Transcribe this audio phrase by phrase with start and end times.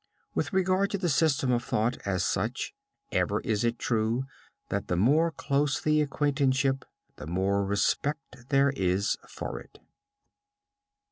[0.33, 2.73] With regard to the system of thought, as such,
[3.11, 4.23] ever is it true,
[4.69, 6.85] that the more close the acquaintanceship
[7.17, 9.77] the more respect there is for it.